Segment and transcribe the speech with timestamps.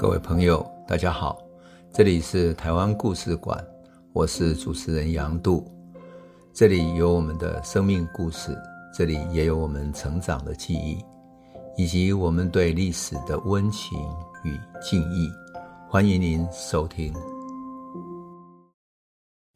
[0.00, 1.38] 各位朋友，大家好，
[1.92, 3.62] 这里是台湾故事馆，
[4.14, 5.70] 我是主持人杨度，
[6.54, 8.56] 这里有我们的生命故事，
[8.94, 11.04] 这里也有我们成长的记忆，
[11.76, 13.98] 以及我们对历史的温情
[14.42, 15.30] 与敬意。
[15.86, 17.12] 欢迎您收听。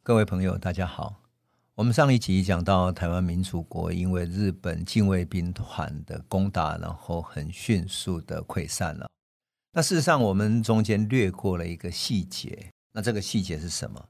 [0.03, 1.15] 各位朋友，大家好。
[1.73, 9.07] 我们上一集讲到台湾民主国因为日本近卫兵团的攻打，然后很迅速的溃散了。
[9.77, 12.71] 那事实上，我们中间略过了一个细节。
[12.93, 14.07] 那这个细节是什么？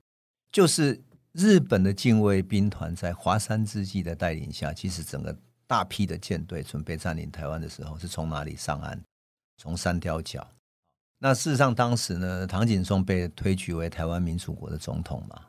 [0.51, 1.01] 就是
[1.31, 9.01] 日本的近卫兵团在华山之际的带领下，其实整个大批的舰队准备占领台湾的时候，是从哪里上岸？
[9.57, 10.47] 从三貂角。
[11.17, 15.45] 那事实上，当时呢，唐景崧被推举为台湾民主国的总统嘛。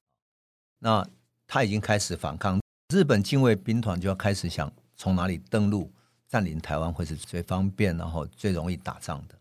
[0.79, 1.07] 那
[1.47, 5.93] 他已经开始反抗，日本近卫兵团就要开始想从哪里登陆
[6.27, 9.39] 占领台湾会是最方便，然后最容易打仗的。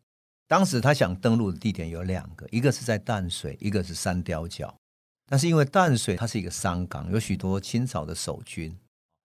[0.47, 4.73] 当时他想登陆的地点有两个，一个是在淡水，一个是三貂角。
[5.27, 8.77] 但是因为淡水它是一个商港，有许多清朝的守军，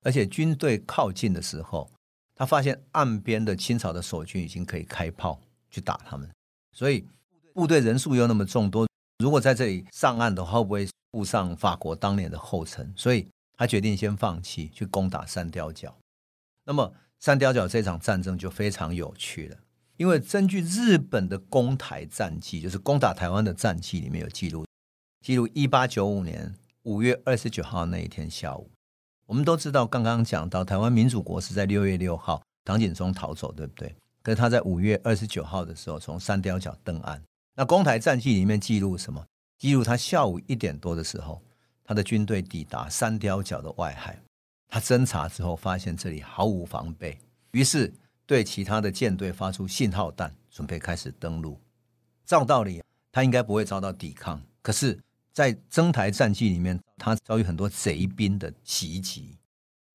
[0.03, 1.91] 而且军队靠近的时候，
[2.35, 6.31] 他发现岸边的清朝的守军已经可以开炮去打他们，
[6.73, 7.07] 所以
[7.53, 10.89] 部队人数又那么众多，如果在这里上岸的话，会不会？
[11.13, 15.93] 步上法国当年的后尘，所以他决定先放弃去攻打三貂角。
[16.65, 19.59] 那么三貂角这场战争就非常有趣了，
[20.01, 24.65] 因为根据日本的攻台战记，就是攻打台湾的战记里面有记录，
[25.21, 28.71] 记录一八九五年五月二十九号那一天下午，
[29.27, 33.95] 我们都知道刚刚讲到台湾民主国是在六月六号唐景崧逃走，对不对？
[34.23, 37.23] 可是他在五月二十九号的时候从三貂角登岸。
[37.55, 39.23] 那攻台战记里面记录什么？
[39.59, 41.43] 记录他下午一点多的时候，
[41.85, 44.19] 他的军队抵达三貂角的外海。
[44.67, 47.19] 他侦查之后发现这里毫无防备，
[47.51, 47.93] 于是
[48.31, 51.61] 对其他的舰队发出信号弹，准备开始登陆。
[52.25, 54.41] 照道理，他应该不会遭到抵抗。
[54.63, 54.97] 可是，
[55.33, 59.37] 在征台战记里面，他遭遇很多贼兵的袭击。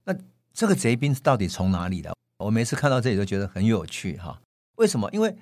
[0.04, 0.14] 那
[0.54, 2.12] 这个贼兵到底从哪里来？
[2.40, 4.42] 我每次看到这里都觉得很有趣哈。
[4.76, 5.10] 为什么？
[5.14, 5.34] 因为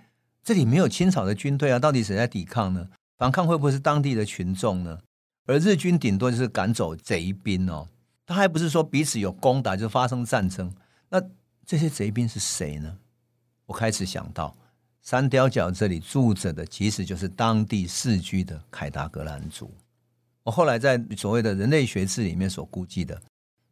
[0.43, 2.87] 这里没有清朝的军队啊，到底谁在抵抗呢？
[3.17, 4.99] 反抗会不会是当地的群众呢？
[5.47, 7.89] 而日军顶多就是赶走贼兵哦，
[8.27, 10.71] 他还不是说彼此有攻打就发生战争？
[11.09, 11.19] 那
[11.65, 12.97] 这些贼兵是谁呢？
[13.65, 14.55] 我开始想到
[15.01, 19.71] 三貂角这里住着的，其实就是当地世居的凯达格兰族。
[20.43, 23.21] 我后来在所谓的人类学志里面所估计的，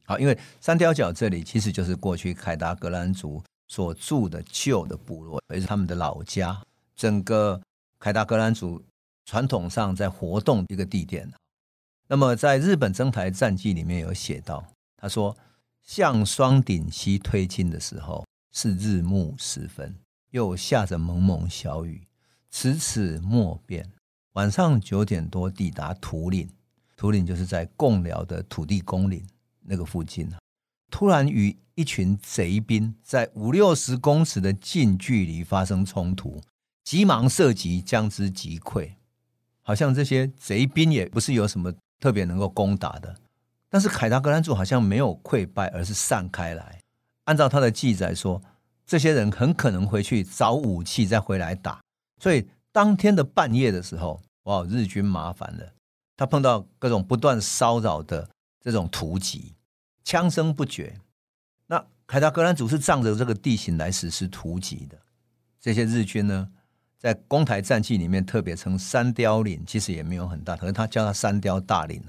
[0.05, 6.61] 好，因为三貂角这里其实就是过去凯达格兰族所住的旧的部落，也是他们的老家。
[6.95, 7.61] 整个
[7.99, 8.81] 凯达格兰族。
[9.23, 11.31] 传统上在活动一个地点，
[12.07, 14.65] 那么在日本征台战记里面有写到，
[14.97, 15.37] 他说
[15.83, 19.95] 向双顶溪推进的时候是日暮时分，
[20.29, 22.07] 又下着蒙蒙小雨，
[22.49, 23.91] 迟迟莫变。
[24.33, 26.49] 晚上九点多抵达土岭，
[26.95, 29.25] 土岭就是在贡寮的土地公岭
[29.61, 30.31] 那个附近，
[30.89, 36.41] 突然与一群贼兵在五六十公尺的近距离发生冲突，
[36.83, 38.91] 急忙射击，将之击溃。
[39.61, 43.15] 好像这些贼兵也不是有什么特别能够攻打的，
[43.71, 46.79] 但是凯达格兰族好像没有溃败，而是散开来。
[47.23, 48.43] 按照他的记载说，
[48.85, 51.79] 这些人很可能回去找武器再回来打。
[52.19, 55.73] 所以当天的半夜的时候，哇，日军麻烦了，
[56.17, 59.55] 他碰到各种不断骚扰的这种突击，
[60.03, 60.99] 枪声不绝。
[61.67, 64.97] 那凯达格兰族是仗着这个地形来实施突击的，
[65.61, 66.49] 这些日军呢？
[66.97, 71.99] 在攻台战记里面特别称三貂岭，其实也没有很大，可能他叫它三貂大岭，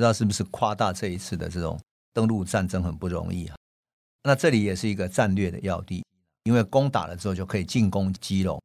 [0.00, 1.78] 不知道是不是夸大这一次的这种
[2.14, 3.56] 登陆战争很不容易啊。
[4.22, 6.02] 那这里也是一个战略的要地，
[6.44, 8.58] 因为攻打了之后就可以进攻基隆，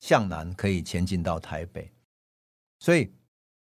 [0.00, 1.92] 向南可以前进到台北，
[2.80, 3.12] 所以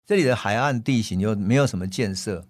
[0.07, 2.47] 这里的海岸地形又没有什么建设，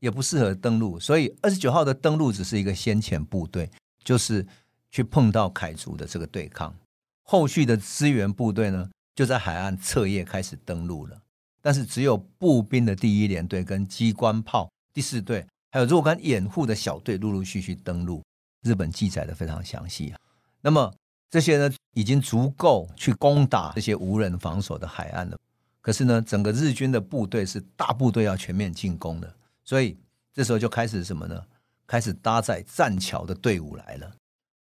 [0.00, 3.70] 也不适合登陆，所以二十九号的登陆只是一个先遣部队，
[4.02, 4.44] 就是
[4.90, 6.74] 去碰到凯族的这个对抗。
[7.22, 11.20] 后续的支援部队呢，就在海岸彻夜开始登陆了。
[11.64, 18.22] 但是只有步兵的第一联队跟机关炮第四队，还有若干掩护的小队，陆陆续续登陆。
[18.60, 20.20] 日本记载的非常详细啊。
[20.60, 20.92] 那么
[21.30, 25.38] 这些呢，已经足够去攻打这些无人防守的海岸了。
[25.80, 29.34] 可是呢，整个日军的部队是大部队要全面进攻的，
[29.64, 29.96] 所以
[30.34, 31.42] 这时候就开始什么呢？
[31.86, 34.12] 开始搭载栈桥的队伍来了。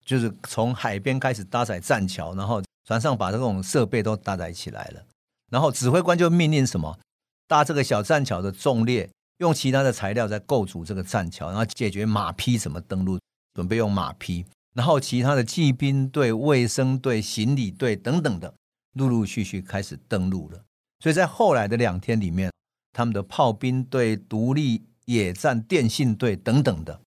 [0.05, 5.03] 就是从海边开始搭载栈桥，然后船上把这种设备都搭载起来了，
[5.51, 6.97] 然后指挥官就命令什么，
[7.45, 9.07] 搭这个小栈桥的纵列，
[9.37, 13.19] 用其他的材料再构筑这个栈桥，然后解决马匹怎么登陆，
[13.53, 18.53] 准备用马匹，然后其他的骑兵队、卫生队、行李队等等的，
[18.93, 20.63] 陆陆续续开始登陆了。
[20.99, 22.49] 所以在后来的两天里面，
[22.93, 27.01] 他们的炮兵队、独立野战电信队等等的，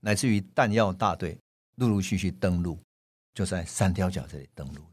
[0.00, 1.36] 乃至于弹药大队，
[1.76, 2.78] 陆陆续续登陆，
[3.34, 4.89] 就在三条角这里登陆。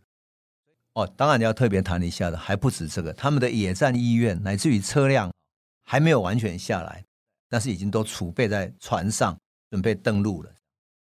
[0.97, 5.31] 哦，当然要特别谈一下的，还不止这个，他们的野战医院乃至于车辆
[5.83, 7.05] 还没有完全下来，
[7.47, 9.37] 但是已经都储备在船上，
[9.69, 10.51] 准备登陆了。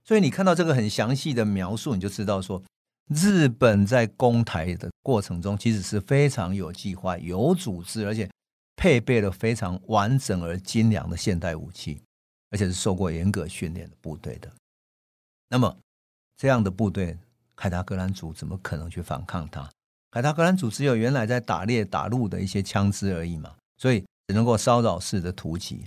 [0.04, 2.62] 所以你看到这个很详细的描述，你就知道说，
[3.08, 8.30] 日本在攻台的过程中，其实是非常有计划、有组织，而且
[8.76, 12.00] 配备了非常完整而精良的现代武器，
[12.50, 14.48] 而且是受过严格训练的部队的。
[15.48, 15.76] 那么
[16.36, 17.18] 这样的部队。
[17.56, 19.68] 凯达格兰族怎么可能去反抗他？
[20.10, 25.86] 凯达格兰族只有原来在打猎打鹿的一些枪支而已嘛，所以只能够骚扰式的突击。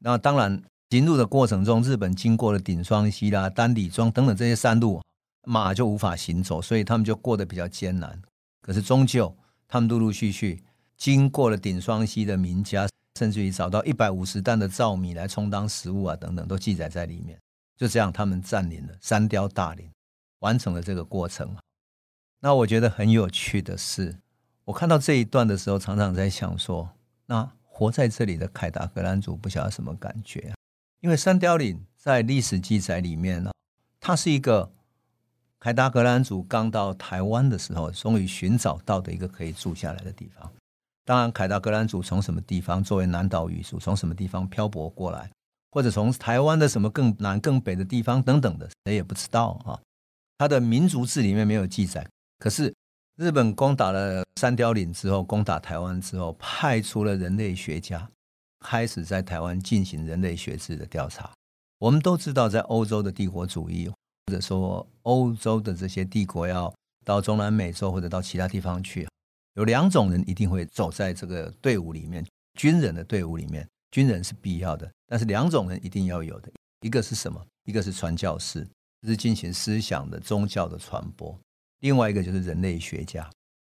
[0.00, 5.00] 那当然，行路的过程中，日本经过了顶双溪啦、丹底庄等等这些山路，
[5.46, 8.20] 马就无法行走，所以他们就过得比较艰难。
[8.60, 9.34] 可是终究，
[9.66, 10.62] 他们陆陆续续
[10.96, 12.86] 经过了顶双溪的民家，
[13.18, 17.38] 甚至于找到一百五十担的糙米来充当食物啊，等等都记载在里面。
[17.76, 19.90] 就这样，他们占领了山雕大林。
[20.44, 21.56] 完成了这个过程，
[22.40, 24.18] 那我觉得很有趣的是，
[24.66, 26.90] 我看到这一段的时候，常常在想说，
[27.24, 30.52] 那活在这里的凯达格兰族不晓得什么感觉？
[31.00, 33.50] 因为三貂岭在历史记载里面呢，
[33.98, 34.70] 它是一个
[35.58, 40.52] 凯达格兰族刚到台湾的时候，终于寻找到的一个可以住下来的地方。
[41.06, 45.30] 当然，凯达格兰族从什么地方作为南岛语族，从什么地方漂泊过来，
[45.70, 49.80] 或者从台湾的什么更南更北的地方等等的，谁也不知道啊。
[50.38, 52.06] 他的民族志里面没有记载，
[52.38, 52.74] 可是
[53.16, 58.08] 日本攻打了三貂岭之后，攻打台湾之后，派出了人类学家，
[58.60, 61.30] 开始在台湾进行人类学志的调查。
[61.78, 63.94] 我们都知道，在欧洲的帝国主义，或
[64.32, 66.72] 者说欧洲的这些帝国要
[67.04, 69.06] 到中南美洲或者到其他地方去，
[69.54, 72.26] 有两种人一定会走在这个队伍里面，
[72.58, 76.50] 军人的队伍里面，军人是必要的，但是两种人一定要有的，
[76.80, 77.40] 一个是什么？
[77.64, 78.66] 一个是传教士。
[79.08, 81.38] 是进行思想的宗教的传播，
[81.80, 83.28] 另外一个就是人类学家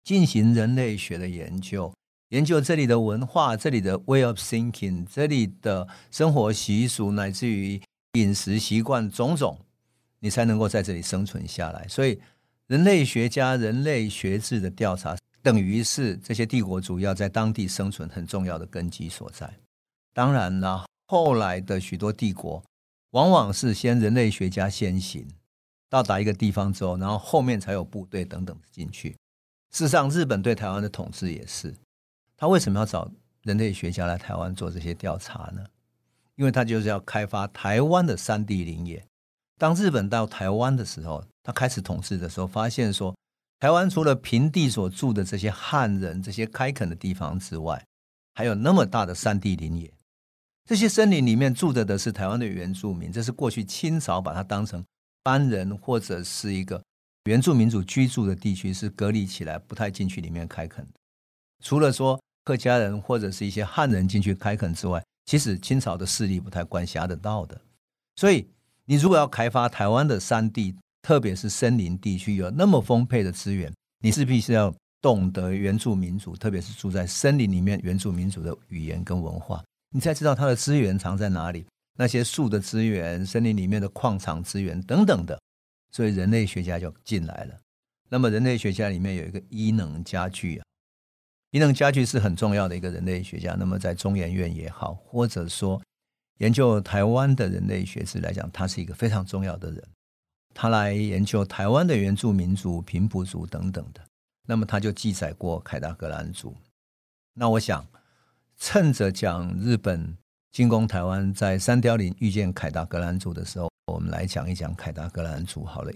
[0.05, 1.93] 进行人类学的研究，
[2.31, 7.81] 研究这里的文化、这里的 way of thinking、这里的生活习俗，乃至于
[8.15, 9.59] 饮食习惯种种，
[10.21, 11.87] 你才能够在这里生存下来。
[11.89, 12.19] 所以，
[12.67, 19.53] 人类学家、人类学制的调查，等于是这些帝国主要在当地生存很重要的根基所在。
[20.15, 22.63] 当然了，后来的许多帝国。
[23.11, 25.27] 往往是先人类学家先行
[25.89, 29.17] 到达一个地方之后，然后后面才有部队等等进去。
[29.71, 31.75] 事实上，日本对台湾的统治也是。
[32.37, 33.11] 他为什么要找
[33.43, 35.65] 人类学家来台湾做这些调查呢？
[36.37, 39.05] 因为他就是要开发台湾的山地林野。
[39.59, 43.15] 当日本到台湾的时候，他开始统治的时候，发现说，
[43.59, 47.85] 台湾除了平地所住的这些汉人、这些开垦的地方之外，
[48.35, 49.93] 还有那么大的山地林野。
[50.69, 54.85] 这些森林里面住着的是台湾的原住民，这是过去清朝把它当成
[55.23, 56.85] 班人或者是一个
[57.25, 60.87] 原住民族居住的地区，是隔离起来，不太进去里面开垦。
[61.65, 67.59] 除了说客家人或者是一些汉人进去开垦之外，其实清朝的势力不太管辖得到的。
[68.17, 68.47] 所以，
[68.85, 79.65] 你如果要开发台湾的山地，特别是森林地区，有那么丰沛的资源，你势必是要懂得原住民族，特别是住在森林里面原住民族的语言跟文化。
[79.91, 81.67] 你才知道它的资源藏在哪里，
[81.97, 85.41] 那些树的资源、森林里面的矿场资源等等的，
[85.91, 87.59] 所以人类学家就进来了。
[88.11, 90.65] 那么人类学家里面有一个伊能嘉矩啊，
[91.53, 93.57] 伊能嘉矩是很重要的一个人类学家。
[93.59, 95.81] 那么在中研院也好，或者说
[96.37, 99.83] 研究台湾的人类学史来讲，他是一个非常重要的人。
[100.55, 104.03] 他来研究台湾的原住民族、平埔族等等的，
[104.47, 106.55] 那么他就记载过凯达格兰族。
[107.33, 107.87] 那我想。
[108.59, 110.17] 趁着讲日本
[110.51, 115.93] 进攻台湾，在三貂岭遇见凯达格兰族的时候，我们来讲一讲凯达格兰族好了。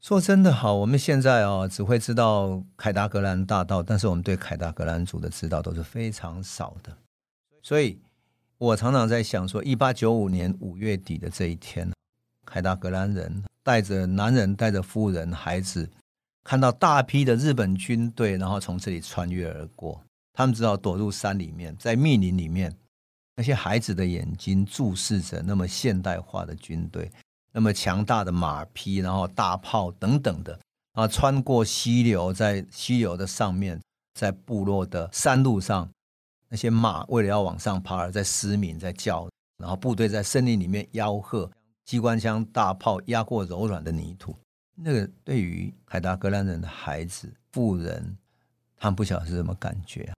[0.00, 6.96] 说真的，好，我们现在、哦，只会知道凯达格兰大道，但是我们对凯达格兰族的知道都是非常少的。
[7.62, 7.98] 所以
[8.58, 11.90] 我常常在想说，一八九五年五月底的这一天，
[12.46, 15.90] 凯达格兰人带着男人、带着夫人、孩子，
[16.44, 20.00] 看到大批的日本军队，然后从这里穿越而过。
[20.38, 22.72] 他们只好躲入山里面，在密林里面，
[23.34, 27.10] 那些孩子的眼睛注视着那么现代化的军队，
[27.50, 30.56] 那么强大的马匹，然后大炮等等的
[30.92, 33.80] 啊，穿过溪流，在溪流的上面，
[34.14, 35.90] 在部落的山路上，
[36.48, 41.50] 那些马为了要往上爬而在嘶鸣，在叫，然后部队在森林里面吆喝，
[41.84, 44.36] 机关枪、大炮压过柔软的泥土，
[44.76, 48.16] 那个对于凯达格兰人的孩子、妇人。
[48.80, 50.08] 他们不晓得是什么感觉，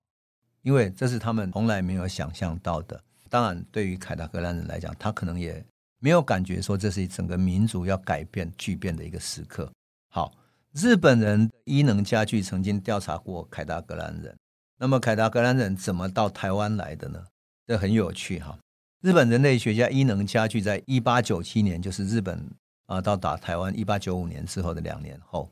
[0.62, 3.00] 因为这是他们从来没有想象到的。
[3.28, 5.64] 当然，对于凯达格兰人来讲，他可能也
[6.00, 9.70] 没有感觉说这是整个民族要改变、巨变的一个时刻。
[10.08, 10.32] 好，
[10.72, 14.36] 日本人伊能嘉矩曾经调查过凯达格兰人，
[14.78, 17.24] 那么凯达格兰人怎么到台湾来的呢？
[17.66, 18.58] 这很有趣哈。
[19.00, 22.44] 日本人类学家伊能嘉矩在一八九七年，就是日本
[22.86, 25.48] 啊到达台湾一八九五年之后的两年后，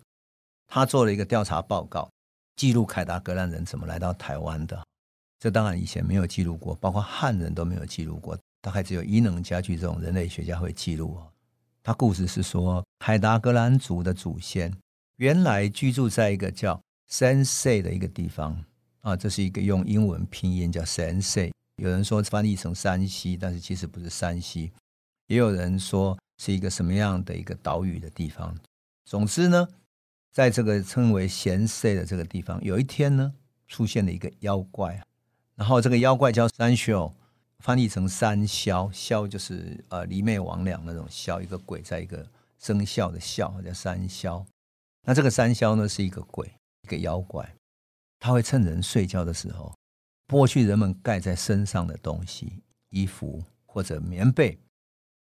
[0.66, 2.10] 他做了一个调查报告，
[2.56, 4.84] 记录凯达格兰人怎么来到台湾的。
[5.38, 11.18] 这当然以前没有记录过，包括汉人都没有记录过，大概只有伊能嘉矩这种人类学家会记录。
[11.82, 14.76] 他故事是说，海达格兰族的祖先
[15.16, 18.64] 原来居住在一个叫 Sensei 的一个地方
[19.00, 21.52] 啊，这是一个用英文拼音叫 Sensei。
[21.76, 24.72] 有人说翻译成山西，但是其实不是山西。
[25.28, 28.54] 也有人说是一个什么样的一个岛屿的地方。
[29.04, 29.68] 总之呢，
[30.32, 33.32] 在这个称为咸塞的这个地方，有一天呢，
[33.66, 35.04] 出现了一个妖怪啊。
[35.58, 37.12] 然后这个妖怪叫山魈，
[37.58, 42.24] 翻译成三肖，肖就是呃魑魅魍魉那种肖，一个鬼在一个
[42.60, 44.46] 生肖的肖，叫三肖。
[45.04, 46.48] 那这个三肖呢，是一个鬼，
[46.82, 47.56] 一个妖怪，
[48.20, 49.74] 他会趁人睡觉的时候。
[50.28, 54.58] 剥去人们盖在身上的东西，衣服或者棉被，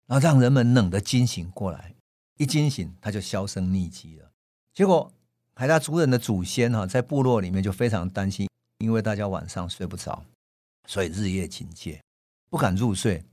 [0.06, 1.94] 然后让人们冷得惊醒过来。
[2.38, 4.30] 一惊醒，他就销声匿迹了。
[4.74, 5.12] 结果，
[5.54, 10.24] 海达族人的祖先哈，在部落里面就非常担心，因为大家晚上睡不着，
[10.86, 12.02] 所以日夜警戒，
[12.50, 13.24] 不敢入睡。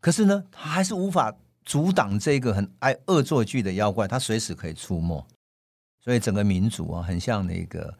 [0.00, 5.26] 可是呢，他还是无法阻挡这个很爱恶作剧的妖怪，他随时可以出没。
[6.00, 7.96] 所以整个民族啊，很像那个。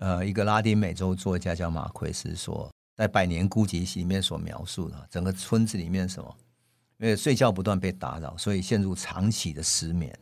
[0.00, 6.36] 呃，一个拉丁美洲作家叫马奎斯说，在《百年孤寂》里面所描述的整个村子里面什么，
[6.98, 10.16] 因为睡觉不断被打扰，所以陷入长期的失眠。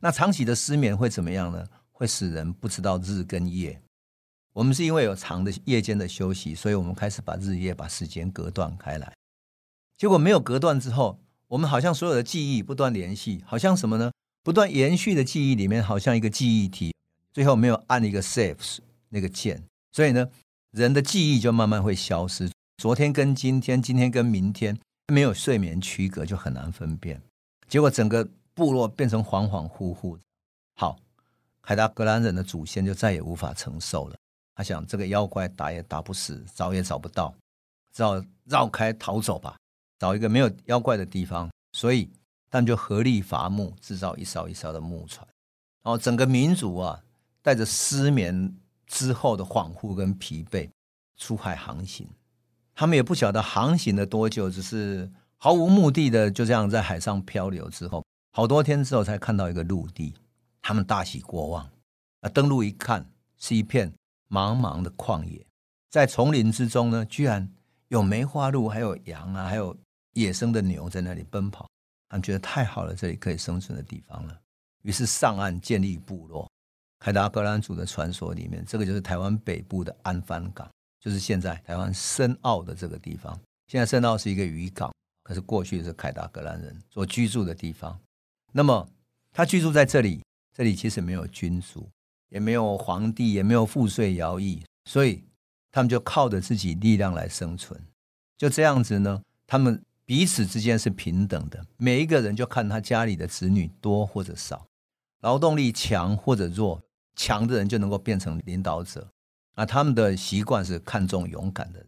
[0.00, 1.66] 那长期的失眠会怎么样呢？
[1.90, 3.76] 会使人不知道日跟夜。
[4.56, 9.12] 我们是因为有长的夜间的休息，所以我们开始把日夜把时间隔断开来。
[9.98, 14.10] 结果没有隔断之后，我们好像所有的记忆不断联系，好像什么呢？
[14.42, 16.94] 不断延续的记忆里面，好像一个记忆体。
[17.34, 18.78] 最后没有按一个 saves
[19.10, 20.26] 那个键，所以呢，
[20.70, 22.50] 人的记忆就慢慢会消失。
[22.78, 24.78] 昨天跟今天，今天跟明天，
[25.12, 27.20] 没有睡眠区隔，就很难分辨。
[27.68, 30.18] 结果整个部落变成恍恍惚惚。
[30.76, 30.98] 好，
[31.60, 34.16] 凯达格兰人的祖先就再也无法承受了。
[34.56, 37.32] 他想，这个妖怪打也打不死，找也找不到，
[37.92, 39.56] 只好绕开逃走吧，
[40.00, 41.48] 找一个没有妖怪的地方。
[41.72, 42.10] 所以
[42.50, 45.24] 他们就合力伐木，制造一艘一艘的木船。
[45.84, 47.00] 然后整个民族啊。
[47.42, 48.52] 带着失眠
[48.88, 50.68] 之后的恍惚跟疲惫，
[51.16, 52.08] 出海航行。
[52.74, 57.70] 他们也不晓得航行了多久，只是毫无目的的就这样在海上漂流。
[57.70, 60.12] 之后好多天之后，才看到一个陆地。
[60.60, 61.70] 他们大喜过望，
[62.22, 63.08] 啊，登陆一看，
[63.38, 63.92] 是一片
[64.28, 65.44] 茫茫的旷野。
[65.90, 67.48] 在丛林之中呢，居然
[67.88, 69.76] 有梅花鹿，还有羊啊，还有
[70.12, 71.68] 野生的牛在那里奔跑。
[72.08, 74.40] 他们觉得太好了，这里可以生存的地方了。
[74.82, 76.48] 于是上岸建立部落。
[76.98, 80.68] 凯达格兰族的传说里面，这个就是台湾北部的安番港，
[80.98, 83.38] 就是现在台湾深澳的这个地方。
[83.68, 84.92] 现在深澳是一个渔港，
[85.22, 87.98] 可是过去是凯达格兰人所居住的地方。
[88.52, 88.88] 那么
[89.32, 90.22] 他居住在这里，
[90.54, 91.86] 这里其实没有君主，
[92.28, 95.24] 也没有皇帝，也没有赋税徭役，所以
[95.70, 97.80] 他们就靠着自己力量来生存。
[98.36, 104.66] 就这样子呢，他们彼此之间是平等的，每一个人就看他家里的子女多或者少，
[105.20, 106.80] 劳动力强或者弱。
[107.18, 109.08] 强的人就能够变成领导者，
[109.54, 111.82] 那他们的习惯是看重勇敢的。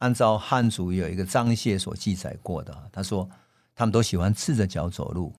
[0.00, 3.26] 按照汉族有一个张谢所记载过的，他说
[3.74, 5.34] 他们都喜欢赤着脚走路，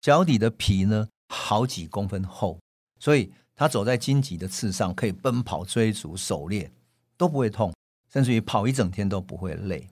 [0.00, 2.58] 脚底的皮呢好几公分厚，
[2.98, 6.70] 所以他走在荆棘的刺上，可以奔跑、追逐、狩猎
[7.16, 7.72] 都不会痛，
[8.12, 9.88] 甚至于跑一整天都不会累。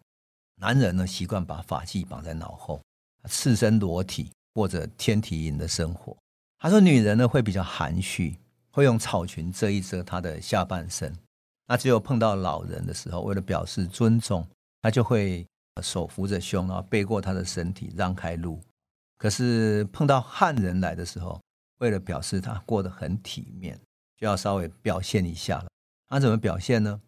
[0.56, 2.80] 男人呢习惯把发髻绑在脑后，
[3.28, 6.16] 赤身裸体过着天体营的生活。
[6.58, 8.36] 他说女人呢会比较含蓄。
[8.74, 11.14] 会用草裙遮一遮她的下半身，
[11.66, 14.48] 那只有碰到老人的时候，为了表示尊重，
[14.80, 15.46] 他就会
[15.82, 18.58] 手扶着胸，然后背过他的身体，让开路。
[19.18, 21.38] 可是碰到汉人来的时候，
[21.82, 23.76] 为了表示他过得很体面，
[24.16, 25.66] 就要稍微表现一下了。
[26.06, 27.00] 他怎么表现呢？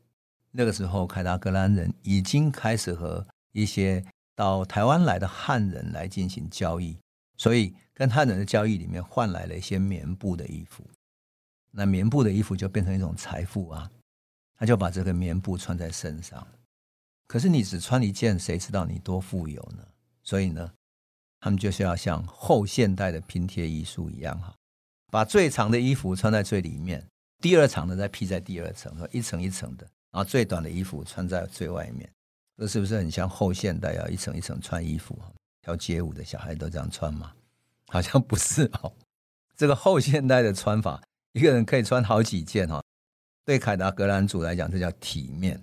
[0.50, 4.04] 那个时候，凯达格兰人已经开始和一些
[4.34, 6.98] 到台湾来的汉人来进行交易，
[7.36, 10.84] 所以跟汉人的交易里面换来了一些棉布的衣服。
[11.70, 13.88] 那棉布的衣服就变成一种财富啊！
[14.56, 16.44] 他就把这个棉布穿在身上。
[17.28, 19.86] 可是你只穿一件，谁知道你多富有呢？
[20.24, 20.72] 所以呢，
[21.38, 24.54] 他们就是要像后现代的拼贴艺术一样哈，
[25.14, 27.00] 把最长的衣服穿在最里面，
[27.40, 32.10] 第二长的再披在第二层，一层一层的，然后最短的衣服穿在最外面，
[32.58, 35.16] 这是不是很像后现代要一层一层穿衣服？
[35.62, 37.32] 跳街舞的小孩都这样穿吗？
[37.86, 38.92] 好像不是哦。
[39.56, 42.82] 这个后现代的穿法，一个人可以穿好几件哈。
[43.44, 45.62] 对凯达格兰族来讲，这叫体面。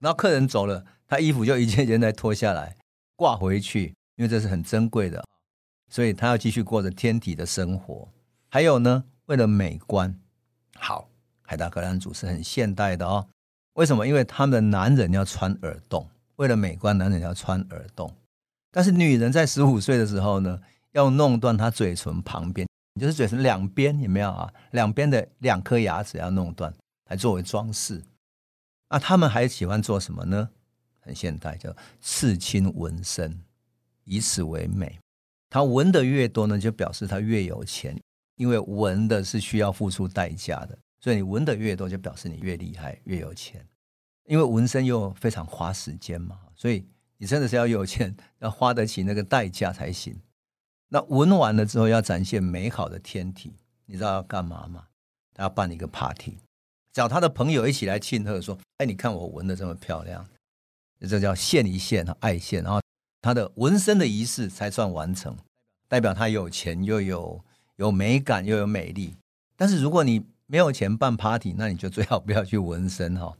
[0.00, 2.76] 然后客人走了，他衣服就一件一件再脱下来
[3.14, 5.24] 挂回去，因为这是很珍贵的，
[5.88, 8.08] 所以他要继续过着天体的生活。
[8.52, 10.18] 还有呢，为了美观，
[10.74, 11.08] 好，
[11.42, 13.28] 海达格兰族是很现代的哦。
[13.74, 14.04] 为什么？
[14.06, 18.12] 因为他们的男人要穿耳洞，为了美观，男人要穿耳洞。
[18.72, 22.66] 但是女人在十五岁的时候呢，要弄断她嘴唇旁边，
[23.00, 24.52] 就是嘴唇两边有没有啊？
[24.72, 26.74] 两边的两颗牙齿要弄断，
[27.08, 28.02] 来作为装饰。
[28.88, 30.50] 那他们还喜欢做什么呢？
[30.98, 33.40] 很现代，叫刺青纹身，
[34.02, 34.98] 以此为美。
[35.48, 37.96] 他纹的越多呢，就表示他越有钱，
[38.40, 43.62] 因为纹的是需要付出代价的，所以你纹的越多，就表示你越厉害、越有钱。
[44.24, 46.86] 因为纹身又非常花时间嘛，所以
[47.18, 50.18] 你真的是要有钱， 要花得起那个代价才行。
[50.88, 53.52] 那纹完了之后，要展现美好的天体，
[53.84, 54.86] 你知道要干嘛吗？
[55.34, 56.38] 他要办一个 party。
[56.94, 60.26] 找他的朋友一起来庆贺，说：“哎，你看我纹的这么漂亮，
[61.06, 62.62] 这叫献一献，爱献。
[62.62, 62.80] 然后
[63.20, 65.36] 他的纹身的仪式才算完成，
[65.88, 67.44] 代表他有钱又有
[67.80, 69.16] 有美感又有美丽。
[69.56, 73.34] 但是如果你没有钱办 party，那你就最好不要去纹身哈，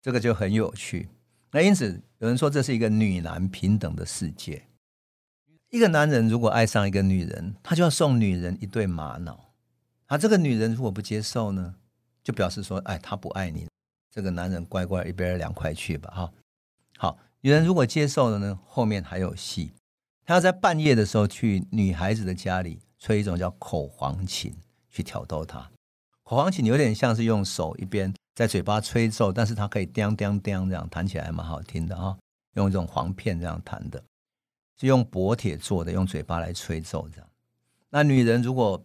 [0.00, 1.08] 这个就很有趣。
[1.50, 4.62] 那因此有人说这是一个女男平等的世界。
[5.70, 9.38] 一个男人如果爱上一个女人，他就要送女人一对玛瑙。
[10.06, 11.74] 啊，这个女人如果不接受呢？”
[12.22, 13.66] 就表示说，哎，他不爱你，
[14.08, 16.32] 这个男人乖乖一边凉快去吧，哈。
[16.96, 19.72] 好，女人如果接受了呢，后面还有戏，
[20.24, 24.54] 他要在半夜的时候去女孩子的家里吹一种叫口簧琴，
[24.88, 25.68] 去挑逗她。
[26.22, 32.16] 口簧琴有点像是用手一边在嘴巴吹奏，但是它可以叮叮叮这样弹起来，蛮好听的哈。
[32.54, 34.00] 用这种簧片这样弹的，
[34.78, 37.28] 是用薄铁做的，用嘴巴来吹奏这样。
[37.90, 38.80] 那女人如果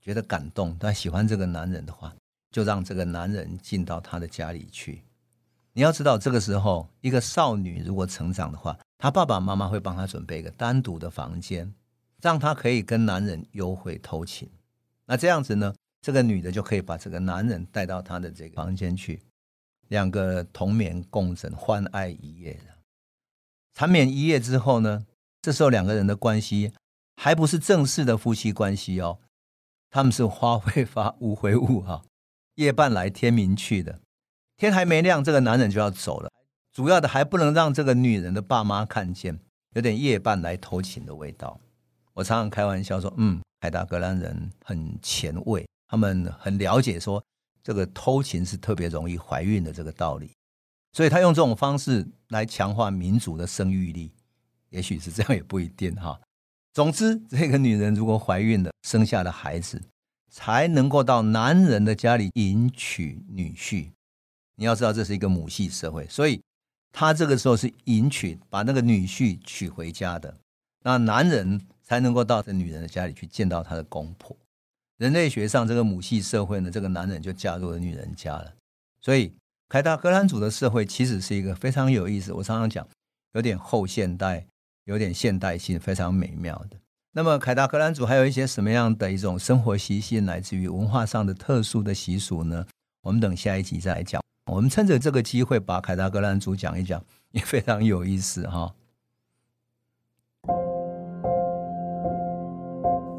[0.00, 2.14] 觉得感动，她喜欢这个男人的话。
[2.52, 5.02] 就让这个男人进到他的家里去。
[5.74, 11.70] 你要知道，这个时候一个少女如果成长的话，她爸爸妈妈会帮她准备一个单独的房间，
[12.26, 14.50] 让她可以跟男人幽会偷情。
[15.04, 19.22] 那这样子呢，这个女的就可以把这个男人带到她的这个房间去，
[19.86, 22.58] 两个同眠共枕，欢爱一夜。
[23.74, 25.06] 缠绵一夜之后呢，
[25.40, 26.72] 这时候两个人的关系
[27.14, 29.20] 还不是正式的夫妻关系哦，
[29.88, 32.02] 他们是花会发，雾会雾哈。
[32.56, 34.00] 夜半来，天明去的，
[34.56, 36.28] 天还没亮，这个男人就要走了。
[36.72, 39.38] 主要的还不能让这个女人的爸妈看见，
[39.74, 41.60] 有点夜半来偷情的味道。
[42.16, 47.22] 我常常开玩笑说，嗯，凯达格兰人很前卫，他们很了解说
[47.62, 50.32] 这个偷情是特别容易怀孕的这个道理，
[50.94, 54.10] 所以他用这种方式来强化民族的生育力，
[54.70, 56.18] 也许是这样，也不一定哈。
[56.72, 59.82] 总之，这个女人如果怀孕了，生下了孩子。
[60.28, 63.90] 才能够到男人的家里迎娶女婿。
[64.56, 66.42] 你要知道，这是一个母系社会，所以
[66.92, 70.36] 他这个时候是迎娶，把那个女婿娶回家的。
[70.82, 74.36] 那男人才能够到这女人的家里去见到她的公婆。
[74.98, 78.52] 人类学上，这个母系社会呢，这个男人就嫁入了女人家了。
[79.00, 79.32] 所以，
[79.68, 82.32] 凯达格兰族的社会其实是一个非常有意思。
[82.32, 82.86] 我常常讲，
[83.34, 84.46] 有点后现代，
[84.84, 86.78] 有点现代性，非常美妙的。
[87.12, 92.66] 那么，凯达格兰族还有一些什么样的一种生活习性，来自于文化上的特殊的习俗呢？
[93.02, 94.22] 我们等下一集再来讲。
[94.50, 98.74] 我们趁着这个机会，把凯达格兰族讲一讲，也非常有意思哈。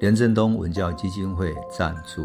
[0.00, 2.24] 廉振东文教基金会赞助。